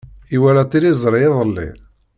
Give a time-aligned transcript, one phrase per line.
[0.35, 1.69] Iwala tiliẓri iḍelli.